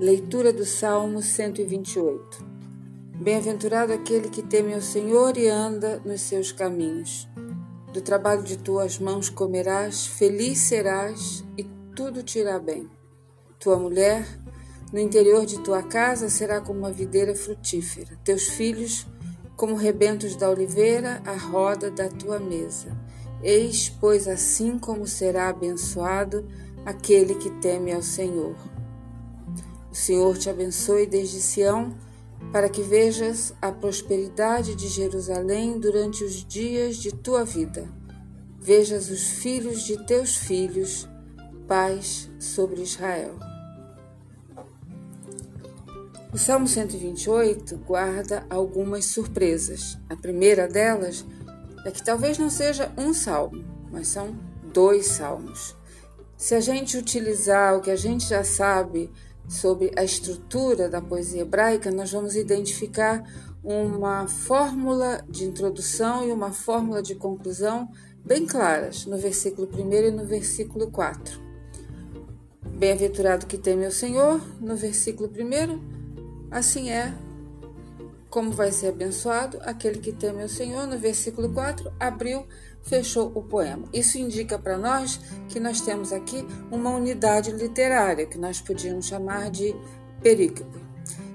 Leitura 0.00 0.52
do 0.52 0.64
Salmo 0.64 1.20
128. 1.20 2.46
Bem-aventurado 3.20 3.92
aquele 3.92 4.28
que 4.28 4.42
teme 4.42 4.72
ao 4.72 4.80
Senhor 4.80 5.36
e 5.36 5.48
anda 5.48 6.00
nos 6.04 6.20
seus 6.20 6.52
caminhos. 6.52 7.28
Do 7.92 8.00
trabalho 8.00 8.44
de 8.44 8.56
tuas 8.58 9.00
mãos 9.00 9.28
comerás, 9.28 10.06
feliz 10.06 10.58
serás 10.58 11.44
e 11.58 11.64
tudo 11.96 12.22
te 12.22 12.38
irá 12.38 12.60
bem. 12.60 12.88
Tua 13.58 13.76
mulher, 13.76 14.24
no 14.92 15.00
interior 15.00 15.44
de 15.44 15.58
tua 15.64 15.82
casa, 15.82 16.28
será 16.28 16.60
como 16.60 16.78
uma 16.78 16.92
videira 16.92 17.34
frutífera. 17.34 18.16
Teus 18.22 18.44
filhos, 18.50 19.04
como 19.56 19.74
rebentos 19.74 20.36
da 20.36 20.48
oliveira, 20.48 21.20
à 21.26 21.34
roda 21.34 21.90
da 21.90 22.08
tua 22.08 22.38
mesa. 22.38 22.96
Eis, 23.42 23.88
pois, 24.00 24.28
assim 24.28 24.78
como 24.78 25.08
será 25.08 25.48
abençoado 25.48 26.46
aquele 26.86 27.34
que 27.34 27.50
teme 27.58 27.92
ao 27.92 28.00
Senhor. 28.00 28.54
O 29.98 30.00
Senhor 30.00 30.38
te 30.38 30.48
abençoe 30.48 31.06
desde 31.06 31.40
Sião, 31.40 31.92
para 32.52 32.68
que 32.68 32.82
vejas 32.82 33.52
a 33.60 33.72
prosperidade 33.72 34.76
de 34.76 34.86
Jerusalém 34.86 35.76
durante 35.76 36.22
os 36.22 36.44
dias 36.44 36.98
de 36.98 37.10
tua 37.10 37.44
vida. 37.44 37.88
Vejas 38.60 39.10
os 39.10 39.28
filhos 39.28 39.82
de 39.82 40.06
teus 40.06 40.36
filhos, 40.36 41.08
paz 41.66 42.30
sobre 42.38 42.80
Israel. 42.80 43.34
O 46.32 46.38
Salmo 46.38 46.68
128 46.68 47.76
guarda 47.78 48.46
algumas 48.48 49.04
surpresas. 49.06 49.98
A 50.08 50.14
primeira 50.14 50.68
delas 50.68 51.26
é 51.84 51.90
que 51.90 52.04
talvez 52.04 52.38
não 52.38 52.48
seja 52.48 52.92
um 52.96 53.12
salmo, 53.12 53.64
mas 53.90 54.06
são 54.06 54.38
dois 54.72 55.06
salmos. 55.06 55.76
Se 56.36 56.54
a 56.54 56.60
gente 56.60 56.96
utilizar 56.96 57.76
o 57.76 57.80
que 57.80 57.90
a 57.90 57.96
gente 57.96 58.28
já 58.28 58.44
sabe 58.44 59.10
sobre 59.48 59.90
a 59.96 60.04
estrutura 60.04 60.88
da 60.88 61.00
poesia 61.00 61.42
hebraica, 61.42 61.90
nós 61.90 62.12
vamos 62.12 62.36
identificar 62.36 63.24
uma 63.64 64.28
fórmula 64.28 65.24
de 65.28 65.44
introdução 65.44 66.28
e 66.28 66.30
uma 66.30 66.52
fórmula 66.52 67.02
de 67.02 67.14
conclusão 67.14 67.88
bem 68.24 68.46
claras 68.46 69.06
no 69.06 69.16
versículo 69.16 69.68
1 69.72 69.92
e 69.92 70.10
no 70.10 70.24
versículo 70.24 70.90
4. 70.90 71.40
Bem-aventurado 72.76 73.46
que 73.46 73.56
teme 73.56 73.86
o 73.86 73.90
Senhor, 73.90 74.40
no 74.60 74.76
versículo 74.76 75.28
1, 75.28 76.48
assim 76.50 76.90
é 76.90 77.12
como 78.30 78.50
vai 78.50 78.70
ser 78.70 78.88
abençoado 78.88 79.58
aquele 79.62 79.98
que 79.98 80.12
teme 80.12 80.44
o 80.44 80.48
Senhor, 80.48 80.86
no 80.86 80.98
versículo 80.98 81.48
4, 81.52 81.90
abriu 81.98 82.46
fechou 82.88 83.30
o 83.34 83.42
poema. 83.42 83.84
Isso 83.92 84.18
indica 84.18 84.58
para 84.58 84.78
nós 84.78 85.20
que 85.48 85.60
nós 85.60 85.80
temos 85.80 86.12
aqui 86.12 86.44
uma 86.70 86.90
unidade 86.90 87.52
literária, 87.52 88.26
que 88.26 88.38
nós 88.38 88.60
podíamos 88.60 89.06
chamar 89.06 89.50
de 89.50 89.74
perícope. 90.22 90.78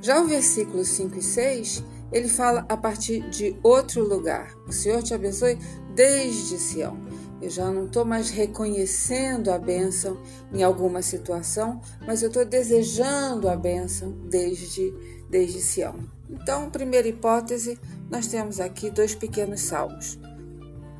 Já 0.00 0.20
o 0.20 0.26
versículo 0.26 0.84
5 0.84 1.18
e 1.18 1.22
6, 1.22 1.84
ele 2.12 2.28
fala 2.28 2.64
a 2.68 2.76
partir 2.76 3.28
de 3.28 3.56
outro 3.62 4.02
lugar. 4.02 4.54
O 4.66 4.72
Senhor 4.72 5.02
te 5.02 5.12
abençoe 5.12 5.58
desde 5.94 6.56
Sião. 6.58 6.98
Eu 7.42 7.50
já 7.50 7.70
não 7.70 7.86
estou 7.86 8.04
mais 8.04 8.30
reconhecendo 8.30 9.50
a 9.50 9.58
bênção 9.58 10.18
em 10.52 10.62
alguma 10.62 11.02
situação, 11.02 11.80
mas 12.06 12.22
eu 12.22 12.28
estou 12.28 12.44
desejando 12.44 13.48
a 13.48 13.56
bênção 13.56 14.12
desde, 14.28 14.92
desde 15.28 15.60
Sião. 15.60 15.96
Então, 16.28 16.70
primeira 16.70 17.08
hipótese, 17.08 17.78
nós 18.10 18.26
temos 18.26 18.60
aqui 18.60 18.90
dois 18.90 19.14
pequenos 19.14 19.60
salmos 19.60 20.18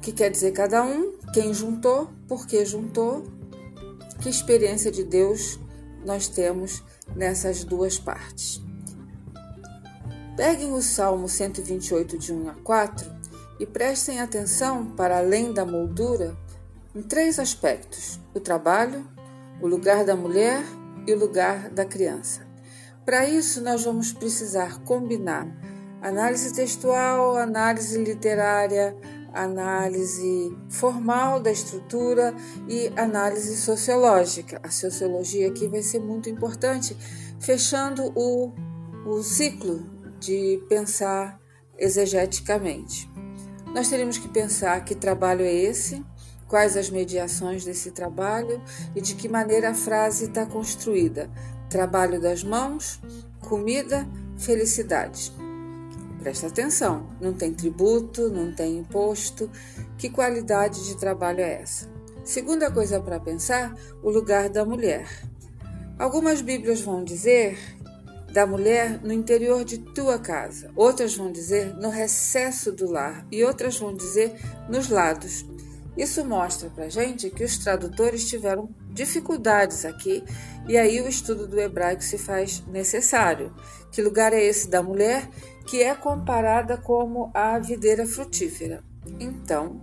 que 0.00 0.12
quer 0.12 0.30
dizer 0.30 0.52
cada 0.52 0.82
um, 0.82 1.12
quem 1.32 1.52
juntou, 1.52 2.10
por 2.26 2.46
que 2.46 2.64
juntou, 2.64 3.24
que 4.20 4.28
experiência 4.28 4.90
de 4.90 5.04
Deus 5.04 5.58
nós 6.04 6.28
temos 6.28 6.82
nessas 7.14 7.64
duas 7.64 7.98
partes. 7.98 8.62
Peguem 10.36 10.72
o 10.72 10.80
Salmo 10.80 11.28
128, 11.28 12.18
de 12.18 12.32
1 12.32 12.48
a 12.48 12.54
4 12.54 13.10
e 13.58 13.66
prestem 13.66 14.20
atenção 14.20 14.86
para 14.92 15.18
além 15.18 15.52
da 15.52 15.66
moldura 15.66 16.36
em 16.94 17.02
três 17.02 17.38
aspectos: 17.38 18.18
o 18.34 18.40
trabalho, 18.40 19.06
o 19.60 19.66
lugar 19.66 20.04
da 20.04 20.16
mulher 20.16 20.62
e 21.06 21.12
o 21.12 21.18
lugar 21.18 21.68
da 21.70 21.84
criança. 21.84 22.46
Para 23.04 23.28
isso, 23.28 23.60
nós 23.60 23.84
vamos 23.84 24.12
precisar 24.12 24.82
combinar 24.84 25.46
análise 26.00 26.54
textual, 26.54 27.36
análise 27.36 28.02
literária, 28.02 28.96
análise 29.32 30.56
formal 30.68 31.40
da 31.40 31.50
estrutura 31.50 32.34
e 32.68 32.92
análise 32.96 33.56
sociológica. 33.56 34.60
A 34.62 34.70
sociologia 34.70 35.48
aqui 35.48 35.66
vai 35.68 35.82
ser 35.82 36.00
muito 36.00 36.28
importante, 36.28 36.96
fechando 37.38 38.12
o, 38.14 38.52
o 39.06 39.22
ciclo 39.22 39.84
de 40.18 40.62
pensar 40.68 41.40
exegeticamente. 41.78 43.10
Nós 43.74 43.88
teríamos 43.88 44.18
que 44.18 44.28
pensar 44.28 44.84
que 44.84 44.94
trabalho 44.94 45.42
é 45.44 45.52
esse, 45.52 46.04
quais 46.48 46.76
as 46.76 46.90
mediações 46.90 47.64
desse 47.64 47.92
trabalho 47.92 48.60
e 48.94 49.00
de 49.00 49.14
que 49.14 49.28
maneira 49.28 49.70
a 49.70 49.74
frase 49.74 50.24
está 50.24 50.44
construída. 50.44 51.30
Trabalho 51.68 52.20
das 52.20 52.42
mãos, 52.42 53.00
comida, 53.40 54.06
felicidade. 54.36 55.32
Presta 56.20 56.48
atenção, 56.48 57.08
não 57.18 57.32
tem 57.32 57.54
tributo, 57.54 58.28
não 58.28 58.54
tem 58.54 58.76
imposto. 58.76 59.50
Que 59.96 60.10
qualidade 60.10 60.86
de 60.86 60.96
trabalho 60.96 61.40
é 61.40 61.62
essa? 61.62 61.88
Segunda 62.22 62.70
coisa 62.70 63.00
para 63.00 63.18
pensar, 63.18 63.74
o 64.02 64.10
lugar 64.10 64.50
da 64.50 64.62
mulher. 64.62 65.08
Algumas 65.98 66.42
Bíblias 66.42 66.82
vão 66.82 67.02
dizer 67.02 67.58
da 68.32 68.46
mulher 68.46 69.00
no 69.02 69.12
interior 69.12 69.64
de 69.64 69.78
tua 69.78 70.18
casa, 70.18 70.70
outras 70.76 71.16
vão 71.16 71.32
dizer 71.32 71.74
no 71.76 71.88
recesso 71.88 72.70
do 72.70 72.88
lar 72.88 73.26
e 73.32 73.42
outras 73.42 73.78
vão 73.78 73.94
dizer 73.94 74.34
nos 74.68 74.88
lados. 74.88 75.46
Isso 75.96 76.24
mostra 76.24 76.68
para 76.70 76.88
gente 76.88 77.30
que 77.30 77.42
os 77.42 77.58
tradutores 77.58 78.28
tiveram 78.28 78.68
dificuldades 78.92 79.84
aqui 79.84 80.24
e 80.68 80.76
aí 80.76 81.00
o 81.00 81.08
estudo 81.08 81.46
do 81.46 81.58
hebraico 81.58 82.02
se 82.02 82.18
faz 82.18 82.64
necessário. 82.66 83.52
Que 83.90 84.02
lugar 84.02 84.32
é 84.32 84.42
esse 84.42 84.68
da 84.68 84.82
mulher 84.82 85.28
que 85.66 85.82
é 85.82 85.94
comparada 85.94 86.76
como 86.76 87.30
a 87.34 87.58
videira 87.58 88.06
frutífera? 88.06 88.82
Então, 89.18 89.80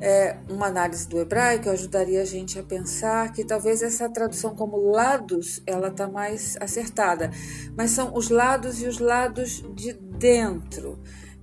é, 0.00 0.36
uma 0.48 0.66
análise 0.66 1.08
do 1.08 1.18
hebraico 1.18 1.68
ajudaria 1.68 2.22
a 2.22 2.24
gente 2.24 2.58
a 2.58 2.62
pensar 2.62 3.32
que 3.32 3.44
talvez 3.44 3.82
essa 3.82 4.08
tradução 4.08 4.54
como 4.54 4.90
lados 4.90 5.60
ela 5.66 5.88
está 5.88 6.06
mais 6.06 6.56
acertada, 6.60 7.30
mas 7.76 7.90
são 7.90 8.14
os 8.14 8.30
lados 8.30 8.80
e 8.80 8.86
os 8.86 8.98
lados 8.98 9.64
de 9.74 9.92
dentro. 9.92 10.98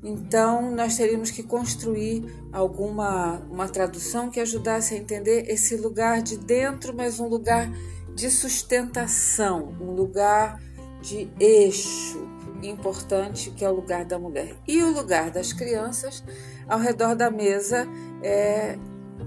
Então, 0.07 0.71
nós 0.71 0.95
teríamos 0.95 1.31
que 1.31 1.41
construir 1.41 2.23
alguma 2.53 3.41
uma 3.49 3.67
tradução 3.67 4.29
que 4.29 4.39
ajudasse 4.39 4.93
a 4.93 4.97
entender 4.97 5.49
esse 5.49 5.75
lugar 5.75 6.21
de 6.21 6.37
dentro, 6.37 6.93
mas 6.95 7.19
um 7.19 7.27
lugar 7.27 7.71
de 8.13 8.29
sustentação, 8.29 9.75
um 9.81 9.91
lugar 9.91 10.61
de 11.01 11.27
eixo 11.39 12.23
importante 12.61 13.49
que 13.49 13.65
é 13.65 13.69
o 13.69 13.73
lugar 13.73 14.05
da 14.05 14.19
mulher. 14.19 14.55
E 14.67 14.83
o 14.83 14.91
lugar 14.91 15.31
das 15.31 15.51
crianças, 15.51 16.23
ao 16.67 16.77
redor 16.77 17.15
da 17.15 17.31
mesa, 17.31 17.87
é, 18.21 18.77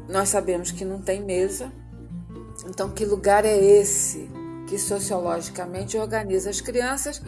nós 0.09 0.28
sabemos 0.28 0.71
que 0.71 0.84
não 0.84 1.03
tem 1.03 1.25
mesa, 1.25 1.72
então 2.69 2.89
que 2.89 3.05
lugar 3.05 3.45
é 3.45 3.56
esse 3.56 4.31
que 4.69 4.78
sociologicamente 4.78 5.99
organiza 5.99 6.50
as 6.50 6.60
crianças? 6.60 7.21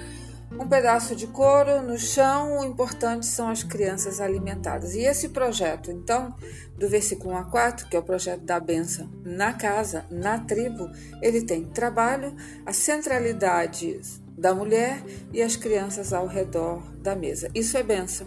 Um 0.59 0.69
pedaço 0.69 1.15
de 1.15 1.29
couro 1.29 1.81
no 1.81 1.97
chão, 1.97 2.59
o 2.59 2.65
importante 2.65 3.25
são 3.25 3.49
as 3.49 3.63
crianças 3.63 4.21
alimentadas. 4.21 4.95
E 4.95 5.01
esse 5.01 5.29
projeto, 5.29 5.93
então, 5.93 6.35
do 6.77 6.89
versículo 6.89 7.35
1 7.35 7.37
a 7.37 7.45
4, 7.45 7.89
que 7.89 7.97
é 7.97 8.01
o 8.01 8.03
projeto 8.03 8.43
da 8.43 8.59
benção 8.59 9.09
na 9.25 9.53
casa, 9.53 10.05
na 10.11 10.41
tribo, 10.41 10.91
ele 11.23 11.43
tem 11.43 11.65
trabalho, 11.65 12.35
a 12.67 12.73
centralidade 12.73 14.01
da 14.37 14.53
mulher 14.53 15.03
e 15.33 15.41
as 15.41 15.55
crianças 15.55 16.13
ao 16.13 16.27
redor 16.27 16.83
da 16.97 17.15
mesa. 17.15 17.49
Isso 17.55 17.79
é 17.79 17.83
benção. 17.83 18.27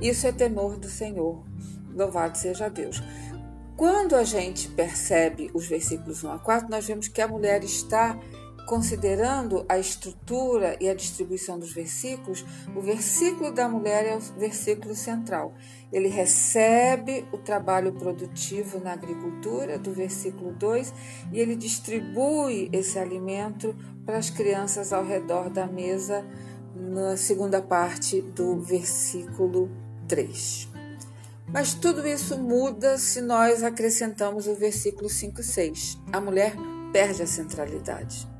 Isso 0.00 0.26
é 0.26 0.32
temor 0.32 0.78
do 0.78 0.88
Senhor. 0.88 1.44
Louvado 1.94 2.38
seja 2.38 2.70
Deus. 2.70 3.02
Quando 3.76 4.16
a 4.16 4.24
gente 4.24 4.68
percebe 4.68 5.50
os 5.52 5.66
versículos 5.66 6.24
1 6.24 6.32
a 6.32 6.38
4, 6.38 6.70
nós 6.70 6.86
vemos 6.86 7.08
que 7.08 7.20
a 7.20 7.28
mulher 7.28 7.62
está 7.62 8.18
Considerando 8.66 9.66
a 9.68 9.78
estrutura 9.78 10.76
e 10.80 10.88
a 10.88 10.94
distribuição 10.94 11.58
dos 11.58 11.72
versículos, 11.72 12.44
o 12.74 12.80
versículo 12.80 13.52
da 13.52 13.68
mulher 13.68 14.06
é 14.06 14.16
o 14.16 14.20
versículo 14.38 14.94
central. 14.94 15.52
Ele 15.92 16.08
recebe 16.08 17.26
o 17.32 17.38
trabalho 17.38 17.92
produtivo 17.92 18.78
na 18.78 18.92
agricultura, 18.92 19.78
do 19.78 19.92
versículo 19.92 20.52
2, 20.52 20.94
e 21.32 21.40
ele 21.40 21.56
distribui 21.56 22.70
esse 22.72 22.98
alimento 22.98 23.74
para 24.06 24.16
as 24.16 24.30
crianças 24.30 24.92
ao 24.92 25.04
redor 25.04 25.50
da 25.50 25.66
mesa, 25.66 26.24
na 26.74 27.16
segunda 27.16 27.60
parte 27.60 28.22
do 28.22 28.58
versículo 28.60 29.70
3. 30.08 30.68
Mas 31.52 31.74
tudo 31.74 32.06
isso 32.06 32.38
muda 32.38 32.96
se 32.96 33.20
nós 33.20 33.62
acrescentamos 33.62 34.46
o 34.46 34.54
versículo 34.54 35.10
5 35.10 35.40
e 35.40 35.44
6. 35.44 35.98
A 36.10 36.20
mulher 36.20 36.54
perde 36.92 37.22
a 37.22 37.26
centralidade. 37.26 38.31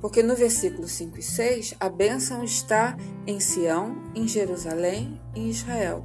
Porque 0.00 0.22
no 0.22 0.36
versículo 0.36 0.86
5 0.86 1.18
e 1.18 1.22
6, 1.22 1.74
a 1.80 1.88
bênção 1.88 2.44
está 2.44 2.96
em 3.26 3.40
Sião, 3.40 3.96
em 4.14 4.28
Jerusalém 4.28 5.20
e 5.34 5.40
em 5.40 5.48
Israel. 5.48 6.04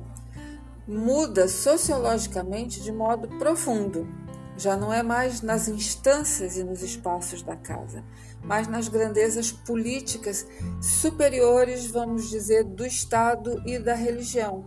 Muda 0.88 1.48
sociologicamente 1.48 2.82
de 2.82 2.92
modo 2.92 3.28
profundo. 3.38 4.08
Já 4.58 4.76
não 4.76 4.94
é 4.94 5.02
mais 5.02 5.42
nas 5.42 5.68
instâncias 5.68 6.58
e 6.58 6.64
nos 6.64 6.82
espaços 6.84 7.42
da 7.42 7.56
casa, 7.56 8.04
mas 8.44 8.68
nas 8.68 8.88
grandezas 8.88 9.52
políticas 9.52 10.46
superiores, 10.82 11.88
vamos 11.88 12.30
dizer, 12.30 12.64
do 12.64 12.86
Estado 12.86 13.62
e 13.66 13.80
da 13.80 13.96
religião, 13.96 14.66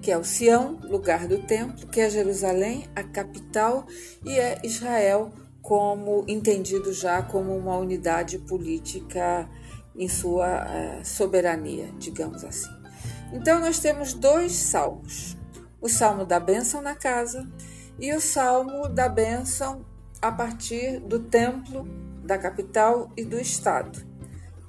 que 0.00 0.10
é 0.10 0.16
o 0.16 0.24
Sião, 0.24 0.78
lugar 0.84 1.26
do 1.26 1.42
templo, 1.42 1.86
que 1.88 2.00
é 2.00 2.08
Jerusalém, 2.08 2.88
a 2.94 3.02
capital, 3.02 3.86
e 4.24 4.38
é 4.38 4.58
Israel, 4.64 5.32
como 5.66 6.24
entendido 6.28 6.92
já 6.92 7.20
como 7.20 7.56
uma 7.56 7.76
unidade 7.76 8.38
política 8.38 9.50
em 9.96 10.08
sua 10.08 10.64
uh, 10.64 11.04
soberania, 11.04 11.92
digamos 11.98 12.44
assim. 12.44 12.70
Então 13.32 13.58
nós 13.58 13.80
temos 13.80 14.14
dois 14.14 14.52
salmos: 14.52 15.36
o 15.80 15.88
salmo 15.88 16.24
da 16.24 16.38
bênção 16.38 16.80
na 16.80 16.94
casa 16.94 17.44
e 17.98 18.14
o 18.14 18.20
salmo 18.20 18.88
da 18.88 19.08
bênção 19.08 19.84
a 20.22 20.30
partir 20.30 21.00
do 21.00 21.18
templo, 21.18 21.84
da 22.22 22.38
capital 22.38 23.10
e 23.16 23.24
do 23.24 23.36
estado. 23.36 24.06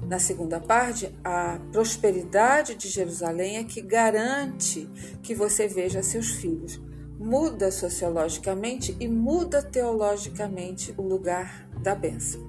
Na 0.02 0.18
segunda 0.18 0.60
parte, 0.60 1.16
a 1.24 1.60
prosperidade 1.72 2.74
de 2.74 2.88
Jerusalém 2.88 3.58
é 3.58 3.64
que 3.64 3.82
garante 3.82 4.90
que 5.22 5.36
você 5.36 5.68
veja 5.68 6.02
seus 6.02 6.32
filhos 6.32 6.87
muda 7.20 7.72
sociologicamente 7.72 8.96
e 9.00 9.08
muda 9.08 9.62
teologicamente 9.62 10.94
o 10.98 11.02
lugar 11.02 11.68
da 11.82 11.96
bênção. 11.96 12.42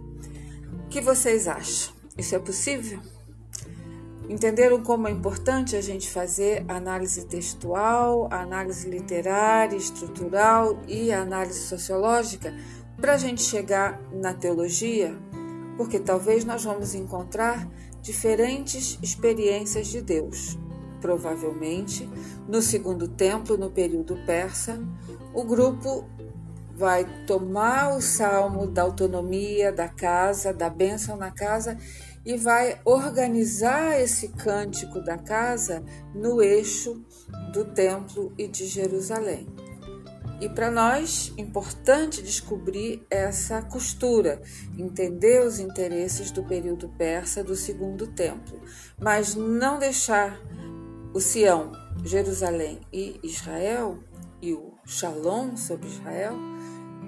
O 0.85 0.89
que 0.89 1.01
vocês 1.01 1.49
acham? 1.49 1.95
Isso 2.17 2.35
é 2.35 2.39
possível? 2.39 3.01
Entenderam 4.29 4.83
como 4.83 5.09
é 5.09 5.11
importante 5.11 5.75
a 5.75 5.81
gente 5.81 6.11
fazer 6.11 6.65
análise 6.69 7.25
textual, 7.27 8.29
análise 8.31 8.89
literária, 8.89 9.77
estrutural 9.77 10.79
e 10.87 11.11
análise 11.11 11.61
sociológica 11.61 12.55
para 13.01 13.15
a 13.15 13.17
gente 13.17 13.41
chegar 13.41 13.99
na 14.13 14.35
teologia? 14.35 15.17
Porque 15.79 15.99
talvez 15.99 16.45
nós 16.45 16.65
vamos 16.65 16.95
encontrar 16.95 17.67
diferentes 18.03 18.99
experiências 19.03 19.87
de 19.87 20.03
Deus 20.03 20.59
Provavelmente, 21.01 22.09
no 22.49 22.61
segundo 22.61 23.09
templo, 23.09 23.57
no 23.57 23.71
período 23.71 24.17
persa, 24.27 24.81
o 25.33 25.45
grupo 25.45 26.05
vai 26.79 27.05
tomar 27.27 27.97
o 27.97 28.01
salmo 28.01 28.67
da 28.67 28.83
autonomia 28.83 29.73
da 29.73 29.89
casa, 29.89 30.53
da 30.53 30.71
bênção 30.71 31.17
na 31.17 31.31
casa 31.31 31.77
e 32.25 32.37
vai 32.37 32.81
organizar 32.85 34.01
esse 34.01 34.29
cântico 34.29 35.01
da 35.01 35.19
casa 35.19 35.83
no 36.15 36.41
eixo 36.41 37.03
do 37.53 37.65
templo 37.65 38.33
e 38.39 38.47
de 38.47 38.67
Jerusalém. 38.67 39.49
E 40.41 40.49
para 40.49 40.71
nós, 40.71 41.33
importante 41.37 42.23
descobrir 42.23 43.05
essa 43.11 43.61
costura, 43.61 44.41
entender 44.79 45.45
os 45.45 45.59
interesses 45.59 46.31
do 46.31 46.45
período 46.45 46.89
persa 46.91 47.43
do 47.43 47.57
segundo 47.57 48.07
templo, 48.07 48.61
mas 49.01 49.35
não 49.35 49.81
deixar 49.81 50.41
o 51.19 51.21
Sião, 51.21 51.73
Jerusalém 52.05 52.79
e 52.93 53.19
Israel, 53.25 53.99
e 54.41 54.53
o 54.53 54.75
Shalom 54.87 55.57
sobre 55.57 55.89
Israel, 55.89 56.35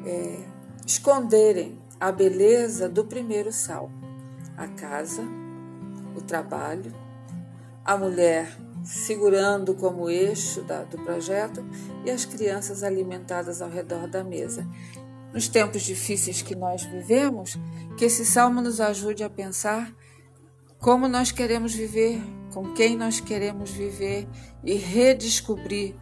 é, 0.05 0.37
esconderem 0.85 1.81
a 2.01 2.11
beleza 2.11 2.89
do 2.89 3.05
primeiro 3.05 3.53
salmo: 3.53 3.95
a 4.57 4.67
casa, 4.67 5.23
o 6.17 6.21
trabalho, 6.21 6.93
a 7.85 7.97
mulher 7.97 8.53
segurando 8.83 9.75
como 9.75 10.11
eixo 10.11 10.63
da, 10.63 10.83
do 10.83 10.99
projeto 11.05 11.65
e 12.05 12.11
as 12.11 12.25
crianças 12.25 12.83
alimentadas 12.83 13.63
ao 13.63 13.71
redor 13.71 14.09
da 14.09 14.25
mesa. 14.25 14.67
Nos 15.33 15.47
tempos 15.47 15.83
difíceis 15.83 16.43
que 16.43 16.57
nós 16.57 16.83
vivemos, 16.83 17.57
que 17.97 18.07
esse 18.07 18.27
salmo 18.27 18.61
nos 18.61 18.81
ajude 18.81 19.23
a 19.23 19.31
pensar 19.31 19.95
como 20.81 21.07
nós 21.07 21.31
queremos 21.31 21.73
viver 21.73 22.21
com 22.53 22.73
quem 22.75 22.97
nós 22.97 23.21
queremos 23.21 23.71
viver 23.71 24.29
e 24.65 24.75
redescobrir 24.75 25.95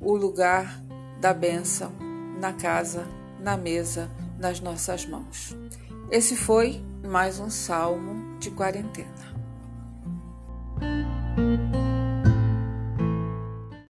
o 0.00 0.16
lugar 0.16 0.82
da 1.20 1.34
bênção 1.34 1.92
na 2.40 2.52
casa, 2.52 3.06
na 3.38 3.56
mesa, 3.56 4.10
nas 4.38 4.60
nossas 4.60 5.04
mãos. 5.04 5.56
Esse 6.10 6.34
foi 6.34 6.82
mais 7.06 7.38
um 7.38 7.50
salmo 7.50 8.38
de 8.38 8.50
quarentena. 8.50 9.29